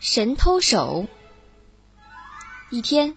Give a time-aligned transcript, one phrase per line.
[0.00, 1.06] 神偷手。
[2.70, 3.16] 一天，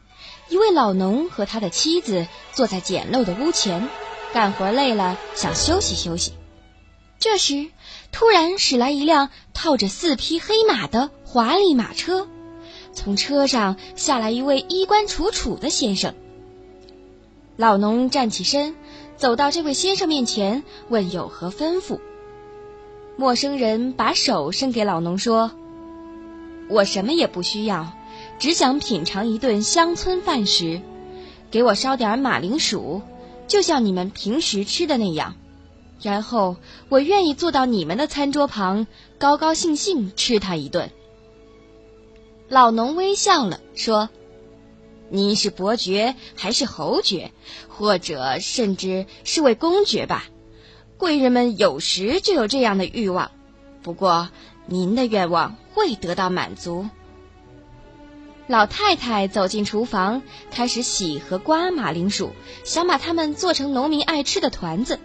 [0.49, 3.87] 一位老农和他的妻子坐在简陋的屋前，
[4.33, 6.33] 干活累了，想休息休息。
[7.19, 7.69] 这时，
[8.11, 12.27] 突然驶来一辆套着四匹黑马的华丽马车，
[12.93, 16.15] 从车上下来一位衣冠楚楚的先生。
[17.57, 18.75] 老农站起身，
[19.17, 21.99] 走到这位先生面前，问有何吩咐。
[23.17, 25.51] 陌生人把手伸给老农，说
[26.71, 27.91] ：“我什么也不需要，
[28.39, 30.81] 只想品尝一顿乡村饭食，
[31.51, 33.01] 给我烧点马铃薯，
[33.45, 35.35] 就像你们平时吃的那样。
[36.01, 36.55] 然后
[36.87, 38.87] 我愿意坐到你们的餐桌旁，
[39.19, 40.89] 高高兴兴吃它一顿。”
[42.47, 44.09] 老农微笑了，说
[45.11, 47.31] ：“您是伯爵还是侯爵，
[47.67, 50.25] 或者甚至是位公爵吧？”
[50.97, 53.31] 贵人们有时就有这样的欲望，
[53.83, 54.29] 不过
[54.67, 56.87] 您的愿望会得到满足。
[58.47, 62.31] 老太太走进厨房，开始洗和刮马铃薯，
[62.63, 64.99] 想把它们做成农民爱吃的团子。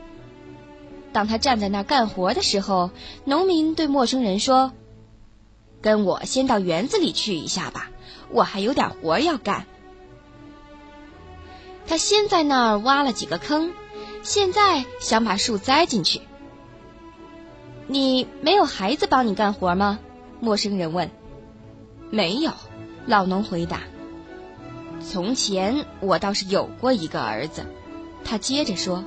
[1.13, 2.91] 当她站在那儿干活的时候，
[3.25, 4.73] 农民对陌生人说
[5.81, 7.91] ：“跟我先到园子里去一下吧，
[8.31, 9.67] 我还有点活要干。”
[11.87, 13.73] 他先在那儿挖了几个坑。
[14.25, 16.21] 现在想把树栽进去。
[17.87, 20.01] 你没有孩子帮你干活吗？
[20.41, 21.11] 陌生人问。
[22.11, 22.53] 没有，
[23.07, 23.81] 老农回答。
[25.01, 27.65] 从前我倒是有过一个儿子，
[28.25, 29.05] 他接着说。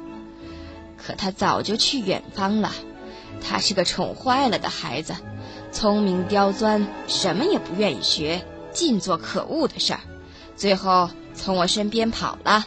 [0.97, 2.71] 可他早就去远方了。
[3.41, 5.16] 他是个宠坏了的孩子，
[5.71, 9.99] 聪明刁钻，什么也不愿意学，尽做可恶的事儿，
[10.55, 12.66] 最后从我身边跑了。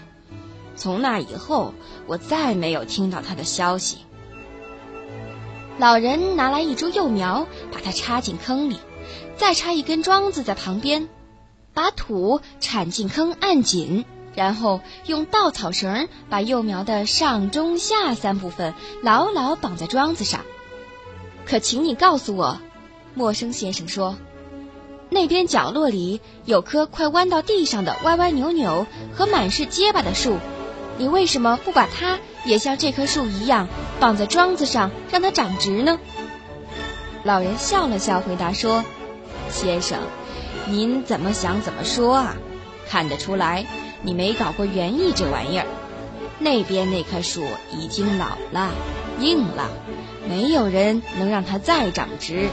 [0.77, 1.75] 从那以后。
[2.09, 3.99] 我再没有听到他的消息。
[5.79, 8.79] 老人拿来一株幼苗，把它插进坑里，
[9.37, 11.09] 再插一根桩子在旁边，
[11.73, 20.41] 把土铲进坑，按紧，然后用稻草绳把幼苗的上中下三部分牢牢绑在桩子上。
[21.47, 22.61] 可请你告诉我，
[23.15, 24.17] 陌生先生说，
[25.09, 30.37] 那边角落里有棵快弯到地上的歪歪扭扭和满是结巴的树。
[30.99, 33.69] 你为什么不把它也像这棵树一样
[34.01, 35.99] 绑在桩子上，让它长直呢？
[37.25, 38.85] 老人笑了笑，回答说
[39.49, 39.99] ：“先生，
[40.67, 42.37] 您怎么想怎么说啊？
[42.89, 43.65] 看得出来，
[44.03, 45.67] 你没搞过园艺这玩意儿。
[46.41, 48.73] 那边那棵树已经老了、
[49.21, 49.71] 硬了，
[50.29, 52.49] 没有人能让它再长直。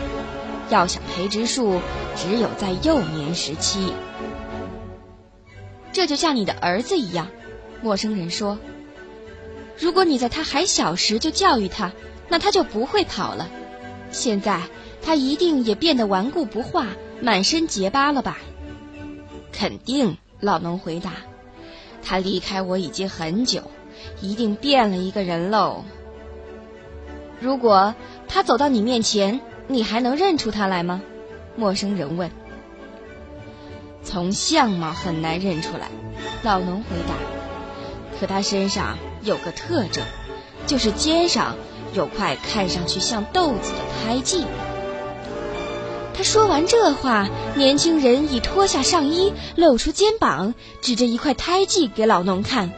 [0.70, 1.82] 要想培植树，
[2.16, 3.92] 只有在幼年时期。
[5.92, 7.28] 这就像你的儿子一样。”
[7.82, 8.60] 陌生人说
[9.80, 11.94] ：“如果你在他还小时就教育他，
[12.28, 13.50] 那他就不会跑了。
[14.12, 14.62] 现在
[15.02, 16.88] 他一定也变得顽固不化，
[17.22, 18.38] 满身结疤了吧
[19.52, 21.12] ？”“肯定。”老农回答
[22.02, 23.64] ，“他离开我已经很久，
[24.22, 25.84] 一定变了一个人喽。
[27.42, 27.94] ”“如果
[28.28, 31.02] 他走到你面前，你还能认出他来吗？”
[31.58, 32.32] 陌生人问。
[34.02, 35.90] “从相貌很难认出来。”
[36.42, 37.39] 老农回答。
[38.20, 40.04] 可他身上有个特征，
[40.68, 41.56] 就是肩上
[41.94, 44.44] 有块看上去像豆子的胎记。
[46.14, 52.72] 他说完这话，年轻人已脱下上衣，露出肩膀，指着一块胎记给老农看。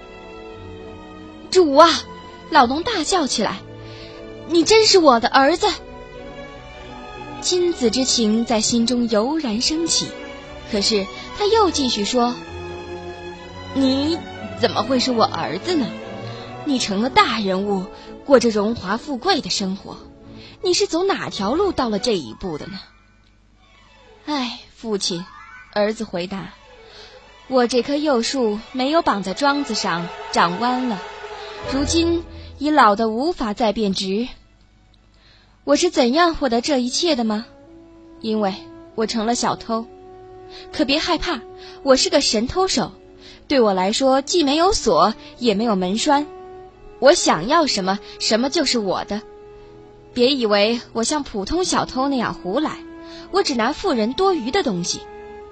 [1.50, 1.90] 主啊！
[2.52, 3.60] 老农大叫起来
[4.48, 5.68] ：“你真是我的儿子！”
[7.42, 10.08] 亲子之情在心中油然升起。
[10.72, 11.08] 可是
[11.40, 12.36] 他又继续说
[13.74, 14.18] ：“你。”
[14.62, 15.88] 怎么会是我儿子呢？
[16.66, 17.88] 你成了大人物，
[18.26, 19.98] 过着荣华富贵的生活，
[20.62, 22.80] 你是走哪条路到了这一步的呢？
[24.28, 25.26] 哎，父亲，
[25.74, 26.54] 儿子回答
[27.50, 31.02] ：“我这棵幼树没有绑在桩子上，长弯了，
[31.74, 32.24] 如今
[32.60, 34.28] 已老得无法再变直。
[35.64, 37.48] 我是怎样获得这一切的吗？
[38.20, 38.54] 因为
[38.94, 39.88] 我成了小偷。
[40.72, 41.42] 可别害怕，
[41.82, 42.92] 我是个神偷手。”
[43.52, 46.26] 对我来说，既没有锁，也没有门栓。
[47.00, 49.22] 我想要什么，什么就是我的。
[50.14, 52.78] 别以为我像普通小偷那样胡来，
[53.32, 55.02] 我只拿富人多余的东西，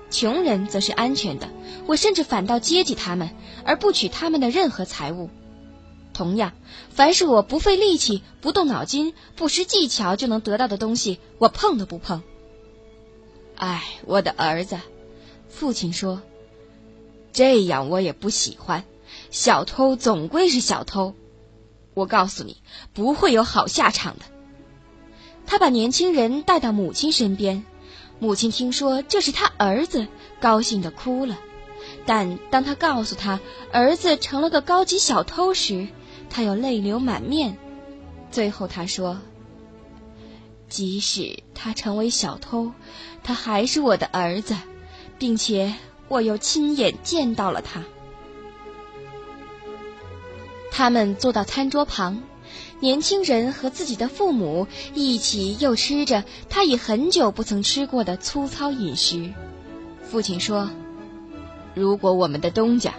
[0.09, 1.49] 穷人则是安全的。
[1.87, 3.31] 我甚至反倒接济他们，
[3.65, 5.29] 而不取他们的任何财物。
[6.13, 6.53] 同样，
[6.89, 12.23] 凡是我不费力气、不动脑筋、不施技巧就能得到的东西，我碰都不碰。
[13.55, 14.79] 哎，我的儿子，
[15.49, 16.21] 父亲说。
[17.31, 18.83] 这样我也不喜欢，
[19.31, 21.15] 小偷总归是小偷。
[21.93, 22.57] 我告诉你，
[22.93, 24.25] 不会有好下场的。
[25.45, 27.65] 他把年轻人带到母亲身边，
[28.19, 30.07] 母亲听说这是他儿子，
[30.39, 31.37] 高兴的哭了。
[32.05, 33.39] 但当他告诉他
[33.71, 35.87] 儿子成了个高级小偷时，
[36.29, 37.57] 他又泪流满面。
[38.31, 39.19] 最后他说
[40.69, 42.71] ：“即使他成为小偷，
[43.23, 44.55] 他还是我的儿子，
[45.17, 45.73] 并且
[46.09, 47.83] 我又亲眼见到了他。”
[50.71, 52.21] 他们坐到餐桌旁。
[52.81, 59.33] 年轻人和自己的父母一起，又吃着他已很久不曾吃过的粗糙饮食。
[60.09, 60.69] 父亲说
[61.75, 62.93] ：“如果我们的东家，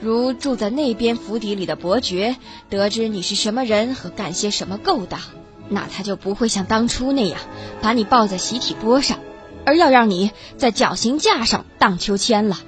[0.00, 2.36] 如住在那边府邸里的伯爵，
[2.70, 5.20] 得知你是什么人和干些什么勾当，
[5.68, 7.38] 那他就不会像当初那样
[7.82, 9.18] 把你抱在喜体钵上，
[9.66, 12.60] 而要让你在绞刑架上荡秋千了。”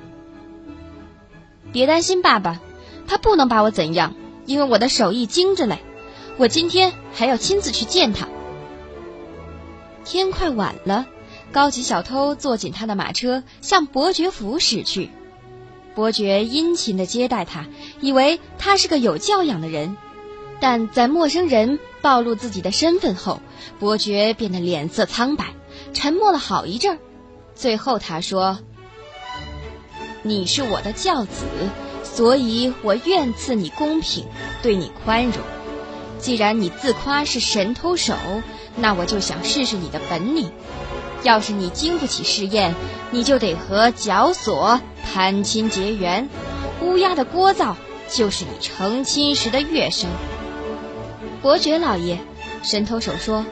[1.72, 2.60] 别担心，爸爸，
[3.06, 4.14] 他不能把我怎样，
[4.44, 5.78] 因为我的手艺精着嘞。
[6.36, 8.28] 我今天还要亲自去见他。
[10.04, 11.06] 天快晚了，
[11.52, 15.10] 高级小偷坐进他的马车，向伯爵府驶去。
[15.94, 17.66] 伯爵殷勤的接待他，
[18.00, 19.96] 以为他是个有教养的人。
[20.60, 23.42] 但在陌生人暴露自己的身份后，
[23.78, 25.46] 伯爵变得脸色苍白，
[25.92, 26.98] 沉默了好一阵儿。
[27.54, 28.58] 最后他说
[30.22, 31.44] ：“你是我的教子，
[32.02, 34.26] 所以我愿赐你公平，
[34.62, 35.34] 对你宽容。”
[36.18, 38.14] 既然你自夸是神偷手，
[38.74, 40.50] 那我就想试试你的本领。
[41.22, 42.74] 要是你经不起试验，
[43.12, 46.28] 你就得和绞索攀亲结缘。
[46.80, 47.74] 乌鸦的聒噪
[48.08, 50.10] 就是你成亲时的乐声。
[51.40, 52.18] 伯爵老爷，
[52.62, 53.44] 神偷手说：“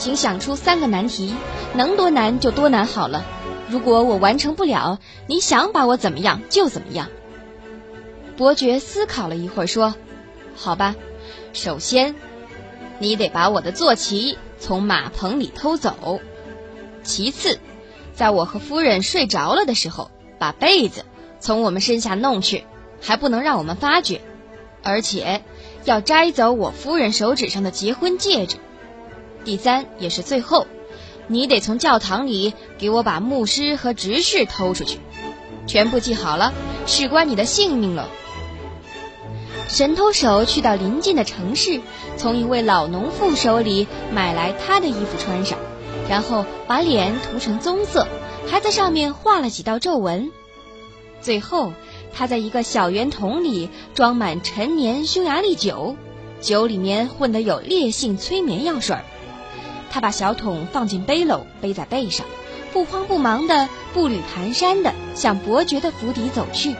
[0.00, 1.34] 请想出三个难题，
[1.74, 3.22] 能多难就多难好了。
[3.68, 7.08] 如果我完成不了，你想把我怎么样就怎么样。”
[8.38, 9.94] 伯爵思考了一会儿说
[10.56, 10.96] ：“好吧。”
[11.52, 12.14] 首先，
[12.98, 15.92] 你得把我的坐骑从马棚里偷走；
[17.02, 17.58] 其次，
[18.14, 21.04] 在我和夫人睡着了的时候，把被子
[21.40, 22.64] 从我们身下弄去，
[23.02, 24.20] 还不能让我们发觉；
[24.82, 25.42] 而且，
[25.84, 28.56] 要摘走我夫人手指上的结婚戒指。
[29.44, 30.66] 第三，也是最后，
[31.26, 34.98] 你得从教堂里给我把牧师和执事偷出去。
[35.66, 36.52] 全部记好了，
[36.86, 38.08] 事关你的性命了。
[39.68, 41.80] 神偷手去到邻近的城市，
[42.16, 45.58] 从一位老农妇手里买来他的衣服穿上，
[46.08, 48.08] 然后把脸涂成棕色，
[48.48, 50.32] 还在上面画了几道皱纹。
[51.20, 51.72] 最后，
[52.12, 55.94] 他在一个小圆桶里装满陈年匈牙利酒，
[56.40, 58.96] 酒里面混的有烈性催眠药水。
[59.90, 62.24] 他把小桶放进背篓，背在背上，
[62.72, 66.76] 不慌不忙的步履蹒跚的向伯爵的府邸走去。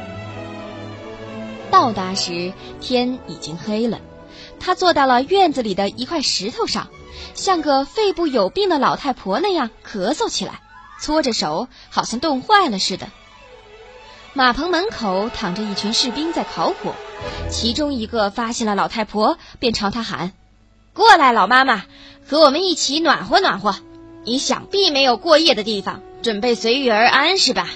[1.71, 4.01] 到达时，天已经黑了。
[4.59, 6.89] 他坐到了院子里的一块石头上，
[7.35, 10.61] 像个肺部有病的老太婆那样咳嗽起来，
[11.01, 13.09] 搓着手，好像冻坏了似的。
[14.33, 16.95] 马棚门口躺着一群士兵在烤火，
[17.51, 20.33] 其中一个发现了老太婆，便朝他喊
[21.01, 21.85] ：“过来，老妈妈，
[22.29, 23.75] 和我们一起暖和暖和。
[24.23, 27.71] 你想必没有过夜的地方，准备随遇而安是吧？”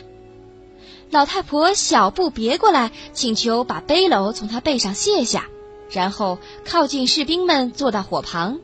[1.09, 5.47] 老太婆小步别过来，请求把背篓从她背上卸下，
[5.91, 6.37] 然后
[6.67, 8.59] 靠近士兵们，坐到火旁。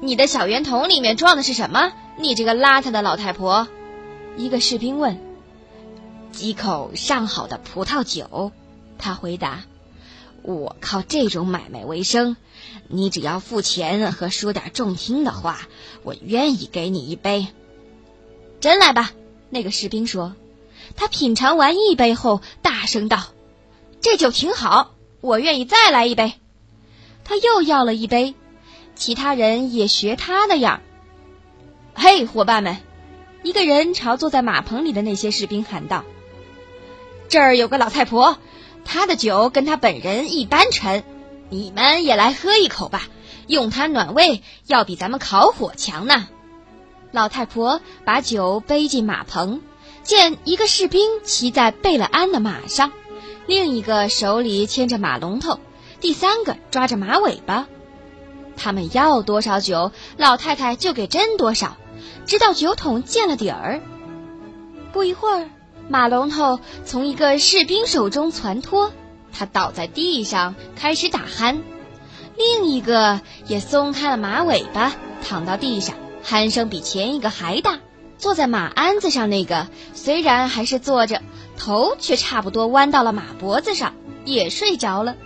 [0.00, 1.90] 你的小圆桶里面装的是什么？
[2.16, 3.66] 你这个邋遢的老太婆！
[4.36, 5.18] 一个士兵问。
[6.30, 8.52] 几口上好的葡萄酒，
[8.96, 9.64] 他回答。
[10.44, 12.36] 我靠这种买卖为生，
[12.86, 15.58] 你只要付钱和说点中听的话，
[16.02, 17.46] 我愿意给你一杯。
[18.60, 19.12] 真来吧，
[19.48, 20.34] 那个士兵说。
[20.96, 23.24] 他品尝完一杯后，大声道
[24.02, 26.34] ：“这酒挺好，我愿意再来一杯。”
[27.24, 28.34] 他又要了一杯，
[28.94, 30.82] 其他人也学他那样。
[31.94, 32.76] 嘿，伙伴们！
[33.42, 36.04] 一个人朝坐在马棚里的那些士兵喊道
[37.30, 38.38] ：“这儿有个老太婆，
[38.84, 41.02] 他的酒跟他本人一般沉，
[41.50, 43.08] 你们也来喝一口吧，
[43.46, 46.28] 用它暖胃，要比咱们烤火强呢。”
[47.12, 49.60] 老太婆把酒背进马棚。
[50.02, 52.92] 见一个士兵骑在贝勒安的马上，
[53.46, 55.58] 另一个手里牵着马龙头，
[55.98, 57.66] 第三个抓着马尾巴。
[58.54, 61.78] 他们要多少酒，老太太就给斟多少，
[62.26, 63.80] 直到酒桶见了底儿。
[64.92, 65.48] 不一会儿，
[65.88, 68.90] 马龙头从一个士兵手中攒脱，
[69.32, 71.60] 他倒在地上开始打鼾；
[72.36, 77.80] 另一个也松开了马尾巴，躺到地上，鼾声比前一个还大。
[78.16, 81.20] 坐在马鞍子上那个，虽然还是坐着，
[81.58, 85.16] 头却差不多弯到了马脖子上，也睡着了，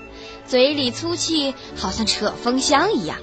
[0.45, 3.19] 嘴里粗气，好像扯风箱一样。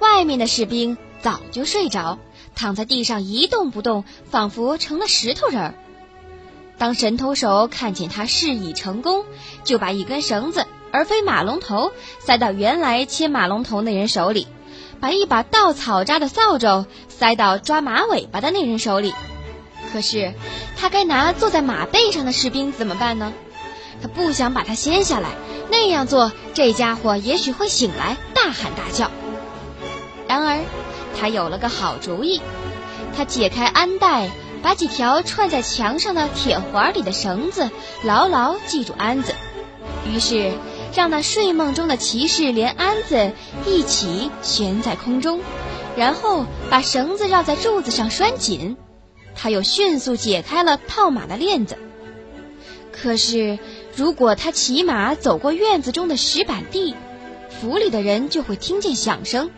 [0.00, 2.18] 外面的士兵早就睡着，
[2.54, 5.74] 躺在地上一动不动，仿佛成了石头人儿。
[6.82, 9.24] 当神偷手看见他事已成功，
[9.62, 14.48] 就把一根绳子，而非马龙头，塞到原来牵马龙头那人手里，
[14.98, 19.14] 把一把稻草扎的扫帚塞到抓马尾巴的那人手里。
[19.92, 20.34] 可是，
[20.76, 23.32] 他该拿坐在马背上的士兵怎么办呢？
[24.02, 25.28] 他不想把他掀下来，
[25.70, 29.08] 那样做，这家伙也许会醒来，大喊大叫。
[30.26, 30.58] 然而，
[31.16, 32.40] 他有了个好主意，
[33.16, 34.30] 他解开鞍带。
[34.62, 37.70] 把几条串在墙上的铁环里的绳子
[38.04, 39.34] 牢牢系住鞍子，
[40.10, 40.52] 于是
[40.94, 43.32] 让那睡梦中的骑士连鞍子
[43.66, 45.40] 一起悬在空中，
[45.96, 48.76] 然后把绳子绕在柱子上拴紧。
[49.34, 51.76] 他又迅速解开了套马的链子。
[52.92, 53.58] 可是，
[53.96, 56.94] 如果他骑马走过院子中的石板地，
[57.48, 59.50] 府里的人就会听见响声。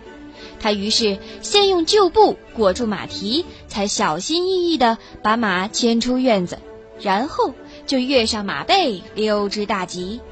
[0.65, 6.59] 他于是先用旧布裹住马蹄，才小心翼翼地把马牵出院子，
[7.03, 7.53] 然后
[7.85, 10.23] 就跃上马背，溜之大吉。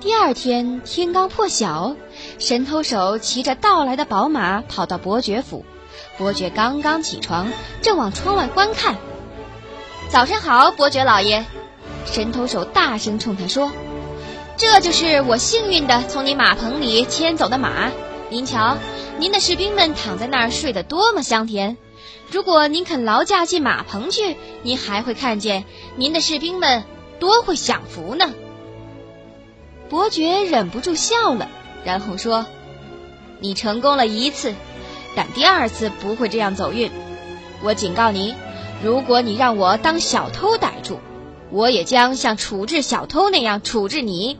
[0.00, 1.94] 第二天天刚破晓，
[2.40, 5.64] 神偷手骑着盗来的宝马跑到伯爵府。
[6.16, 7.46] 伯爵刚刚起床，
[7.80, 8.96] 正往窗外观看。
[10.08, 11.44] 早上好，伯爵老爷！
[12.06, 13.70] 神偷手大声冲他说。
[14.58, 17.92] 这就是我幸运的从你马棚里牵走的马，
[18.28, 18.76] 您瞧，
[19.20, 21.76] 您的士兵们躺在那儿睡得多么香甜。
[22.32, 26.82] 如果您肯劳驾进马棚去，您还会看见您的士兵们
[27.20, 28.34] 多会享福呢。
[29.88, 31.48] 伯爵忍不住笑了，
[31.84, 32.44] 然后说
[33.38, 34.52] ：“你成功了一次，
[35.14, 36.90] 但第二次不会这样走运。
[37.62, 38.34] 我警告你，
[38.82, 40.98] 如果你让我当小偷逮住，
[41.50, 44.36] 我也将像处置小偷那样处置你。”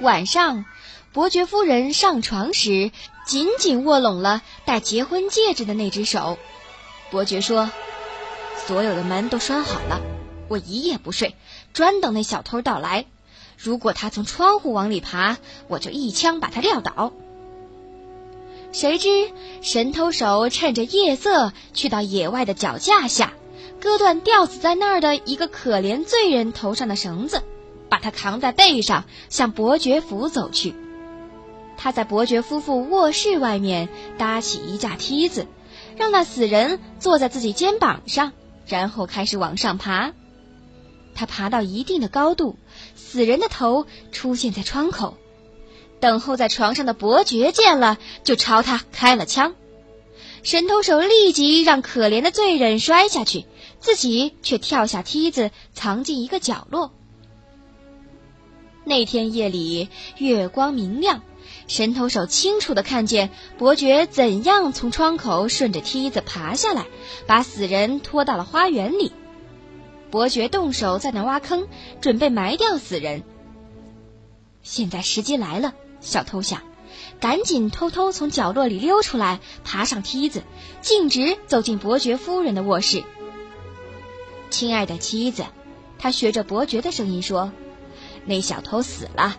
[0.00, 0.66] 晚上，
[1.12, 2.90] 伯爵夫人上床时，
[3.26, 6.38] 紧紧握拢了戴结婚戒指的那只手。
[7.10, 7.70] 伯爵说
[8.66, 10.02] ：“所有的门都拴好了，
[10.48, 11.34] 我一夜不睡，
[11.72, 13.06] 专等那小偷到来。
[13.56, 17.12] 如果他从窗户往里爬，我就一枪把他撂倒。”
[18.72, 19.30] 谁知
[19.62, 23.32] 神偷手趁着夜色，去到野外的脚架下，
[23.80, 27.42] 割断吊死在那儿的一个可怜罪人头上的绳子。
[27.96, 30.74] 把他扛在背上，向伯爵府走去。
[31.78, 33.88] 他在伯爵夫妇卧室外面
[34.18, 35.46] 搭起一架梯子，
[35.96, 38.32] 让那死人坐在自己肩膀上，
[38.66, 40.12] 然后开始往上爬。
[41.14, 42.58] 他爬到一定的高度，
[42.94, 45.16] 死人的头出现在窗口。
[45.98, 49.54] 等候在床上的伯爵见了，就朝他开了枪。
[50.42, 53.46] 神偷手立即让可怜的罪人摔下去，
[53.80, 56.92] 自己却跳下梯子，藏进一个角落。
[58.88, 61.22] 那天夜里，月光明亮，
[61.66, 66.86] 神偷手清楚地看见伯爵怎样从窗口顺着梯子爬下来，
[67.26, 69.10] 把死人拖到了花园里。
[70.12, 71.66] 伯爵动手在那挖坑，
[72.00, 73.24] 准备埋掉死人。
[74.62, 76.62] 现在时机来了，小偷想，
[77.18, 80.44] 赶紧偷偷从角落里溜出来，爬上梯子，
[80.80, 83.02] 径直走进伯爵夫人的卧室。
[84.48, 85.44] 亲爱的妻子，
[85.98, 87.50] 他学着伯爵的声音说。
[88.26, 89.36] 那小偷死了，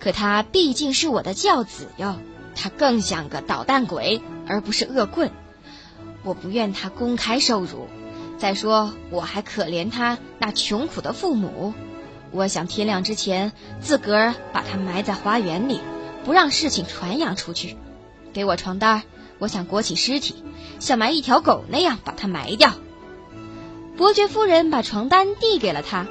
[0.00, 2.16] 可他毕竟是我的教子哟，
[2.54, 5.30] 他更像个捣蛋鬼，而不是恶棍。
[6.22, 7.88] 我不愿他公开受辱。
[8.38, 11.74] 再说，我还可怜他那穷苦的父母。
[12.30, 15.80] 我想天亮之前自个儿把他埋在花园里，
[16.24, 17.76] 不让事情传扬出去。
[18.32, 19.02] 给我床单，
[19.38, 20.44] 我想裹起尸体，
[20.78, 22.74] 像埋一条狗那样把它埋掉。
[23.96, 26.06] 伯爵夫人把床单递给了他。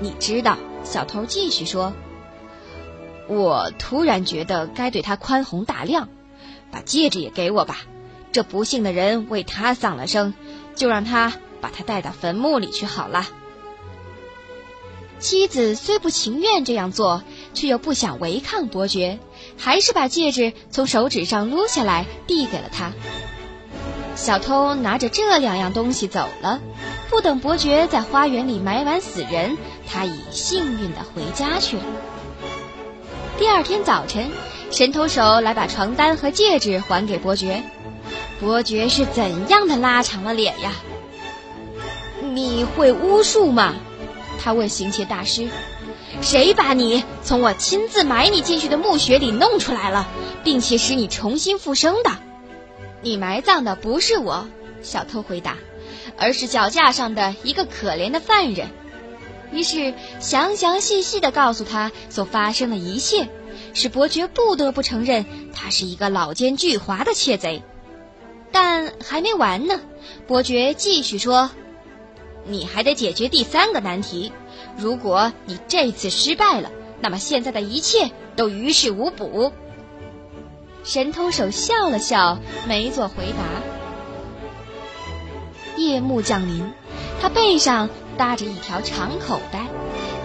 [0.00, 0.56] 你知道。
[0.84, 1.92] 小偷继续说
[3.26, 6.08] ：“我突然觉得该对他宽宏大量，
[6.70, 7.80] 把戒指也给我吧。
[8.30, 10.34] 这不幸的人为他丧了生，
[10.74, 13.26] 就让他把他带到坟墓里去好了。”
[15.20, 17.22] 妻子虽不情愿这样做，
[17.54, 19.20] 却又不想违抗伯爵，
[19.56, 22.92] 还是把戒指从手指上撸下来递给了他。
[24.16, 26.60] 小偷拿着这两样东西走了。
[27.10, 29.56] 不等伯爵在花园里埋完死人，
[29.86, 31.82] 他已幸运的回家去了。
[33.38, 34.30] 第二天早晨，
[34.70, 37.62] 神偷手来把床单和戒指还给伯爵。
[38.40, 40.72] 伯爵是怎样的拉长了脸呀？
[42.32, 43.74] 你会巫术吗？
[44.42, 45.48] 他问行窃大师。
[46.20, 50.08] 谁把你从我亲自埋你进去的墓穴里弄出来了，
[50.42, 52.10] 并且使你重新复生的？
[53.02, 54.46] 你埋葬的不是我，
[54.82, 55.56] 小偷回答。
[56.16, 58.68] 而是脚架上的一个可怜的犯人，
[59.52, 63.28] 于是详详细细地告诉他所发生的一切，
[63.72, 67.62] 使伯爵不得不承认他是一个老奸巨猾的窃贼。
[68.52, 69.80] 但还没完呢，
[70.26, 71.50] 伯爵继续说
[72.46, 74.32] ：“你还得解决第三个难题。
[74.76, 76.70] 如果你这次失败了，
[77.00, 79.52] 那么现在的一切都于事无补。”
[80.84, 83.83] 神偷手笑了笑，没做回答。
[85.76, 86.72] 夜幕降临，
[87.20, 89.66] 他背上搭着一条长口袋，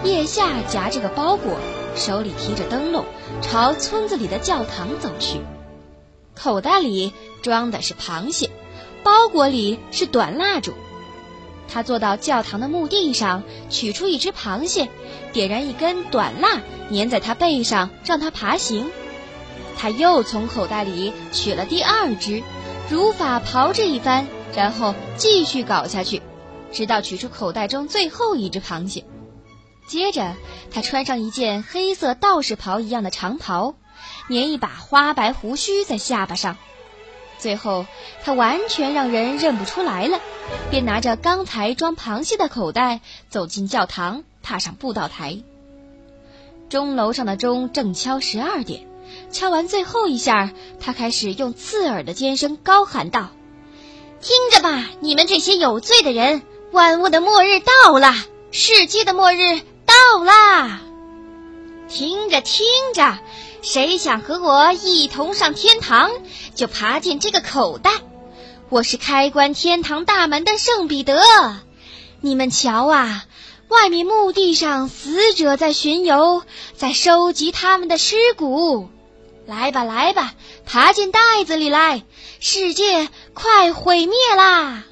[0.04, 1.56] 腋下夹着个包裹，
[1.96, 3.04] 手里提着灯笼，
[3.42, 5.40] 朝村子里的教堂走去。
[6.34, 8.50] 口袋里装的是螃蟹，
[9.02, 10.72] 包裹里是短蜡烛。
[11.72, 14.88] 他坐到教堂的墓地上，取出一只螃蟹，
[15.32, 18.90] 点燃一根短蜡，粘在他背上，让他爬行。
[19.76, 22.42] 他又从口袋里取了第二只，
[22.88, 24.26] 如法炮制一番。
[24.54, 26.22] 然后继续搞下去，
[26.72, 29.04] 直到取出口袋中最后一只螃蟹。
[29.86, 30.34] 接着，
[30.70, 33.74] 他穿上一件黑色道士袍一样的长袍，
[34.28, 36.56] 粘一把花白胡须在下巴上。
[37.38, 37.86] 最后，
[38.22, 40.20] 他完全让人认不出来了，
[40.70, 45.38] 便拿着刚才装螃蟹的口袋走进教堂，踏上布道台。
[46.68, 48.86] 钟楼上的钟正敲十二点，
[49.32, 53.30] 敲完最后一下，他开始用刺耳的尖声高喊道。
[54.20, 56.42] 听着吧，你们这些有罪的人！
[56.72, 58.14] 万物的末日到了，
[58.50, 59.38] 世界的末日
[59.86, 60.80] 到啦！
[61.88, 63.18] 听着听着，
[63.62, 66.10] 谁想和我一同上天堂，
[66.54, 67.90] 就爬进这个口袋。
[68.68, 71.20] 我是开关天堂大门的圣彼得。
[72.20, 73.24] 你们瞧啊，
[73.68, 76.42] 外面墓地上死者在巡游，
[76.76, 78.90] 在收集他们的尸骨。
[79.50, 82.04] 来吧，来吧，爬进袋子里来！
[82.38, 84.84] 世界快毁灭啦！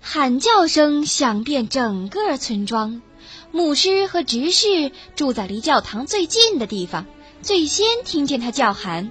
[0.00, 3.02] 喊叫声响遍整个村庄，
[3.50, 7.04] 牧师和执事住在离教堂最近的地方，
[7.42, 9.10] 最先听见他叫喊。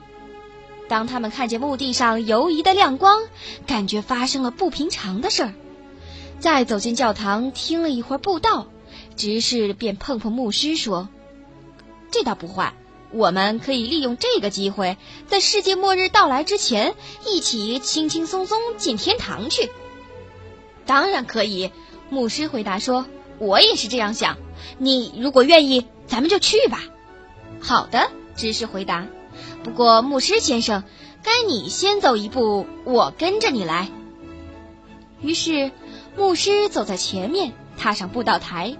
[0.87, 3.21] 当他们看见墓地上游移的亮光，
[3.67, 5.53] 感觉发生了不平常的事儿。
[6.39, 8.67] 再走进教堂，听了一会儿布道，
[9.17, 11.09] 执事便碰碰牧师说
[12.11, 12.73] ：“这倒不坏。”
[13.11, 19.69] 我们可以利用这个机会，在世界末日到来之前，一起轻轻松松进天堂去。
[20.85, 21.71] 当然可以，
[22.09, 23.05] 牧师回答说
[23.39, 24.37] ：“我也是这样想。
[24.77, 26.83] 你如果愿意，咱们就去吧。”
[27.61, 29.07] 好的，执事回答。
[29.63, 30.83] 不过，牧师先生，
[31.23, 33.89] 该你先走一步，我跟着你来。
[35.21, 35.71] 于是，
[36.17, 38.75] 牧师走在前面，踏上布道台。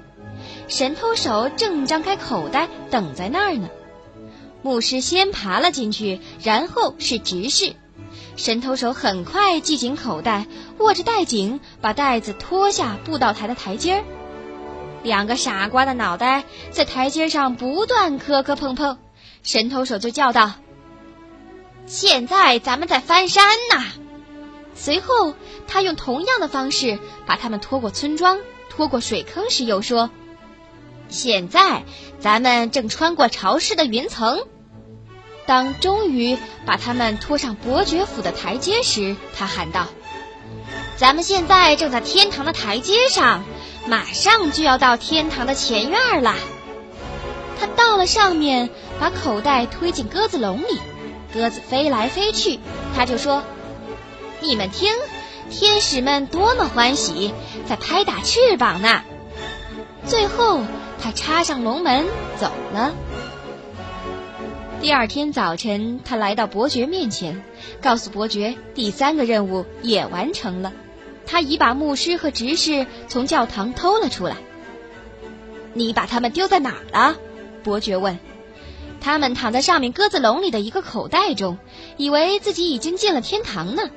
[0.68, 3.70] 神偷手正张开口袋，等在那儿呢。
[4.66, 7.76] 牧师先爬了进去，然后是执事。
[8.36, 10.48] 神偷手很快系紧口袋，
[10.80, 14.04] 握着带颈，把袋子拖下布道台的台阶儿。
[15.04, 18.98] 两个傻瓜的脑袋在台阶上不断磕磕碰碰，
[19.44, 20.54] 神偷手就叫道
[21.86, 23.86] ：“现在咱们在翻山呐！”
[24.74, 25.36] 随后，
[25.68, 26.98] 他用同样的方式
[27.28, 28.40] 把他们拖过村庄，
[28.72, 30.10] 拖过水坑时，又说
[31.08, 31.84] ：“现在
[32.20, 34.44] 咱们正穿过潮湿的云层。”
[35.46, 39.88] 当终于把他们拖上伯爵府的台阶时，他喊道
[40.98, 43.44] ：“咱们现在正在天堂的台阶上，
[43.88, 46.34] 马上就要到天堂的前院了。”
[47.60, 50.80] 他到了上面，把口袋推进鸽子笼里，
[51.34, 52.60] 鸽子飞来飞去。
[52.96, 53.44] 他就说
[54.42, 54.92] ：“你们听，
[55.50, 57.34] 天使们多么欢喜，
[57.68, 59.04] 在拍打翅膀呢！”
[60.06, 60.64] 最后，
[61.02, 62.08] 他插上龙门
[62.40, 62.94] 走了。
[64.86, 67.44] 第二天早晨，他来到伯爵面前，
[67.82, 70.74] 告诉伯爵第三个任务也完成了。
[71.26, 74.38] 他已把牧师和执事从教堂偷了出来。
[75.74, 77.16] 你把他们丢在哪儿了？
[77.64, 78.20] 伯爵问。
[79.02, 81.58] 他们躺在上面鸽子笼里的一个口袋中，
[81.98, 83.90] 以为自己已经进了天堂呢。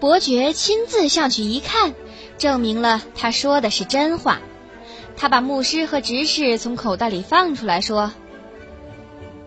[0.00, 1.94] 伯爵亲自上去一看，
[2.38, 4.40] 证明了他说的是真话。
[5.14, 8.12] 他把牧师和执事从口袋里放出来说。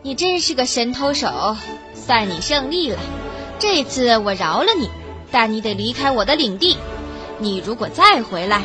[0.02, 1.58] 你真是个神偷手，
[1.94, 3.00] 算你胜利了。
[3.60, 4.90] 这次我饶了你，
[5.30, 6.78] 但你得离开我的领地。
[7.38, 8.62] 你如果再回来，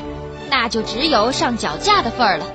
[0.48, 2.46] 那就只有上绞架的份儿了。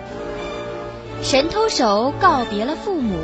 [1.21, 3.17] 神偷手告别了父母，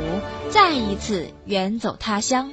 [0.50, 2.52] 再一次远走他乡。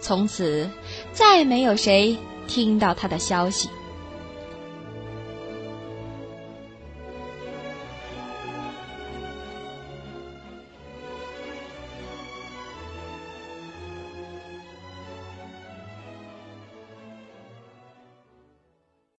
[0.00, 0.68] 从此，
[1.14, 3.70] 再没有谁听到他的消息。